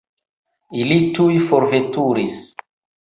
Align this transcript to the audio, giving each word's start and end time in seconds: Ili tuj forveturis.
Ili 0.79 0.97
tuj 1.19 1.37
forveturis. 1.53 2.39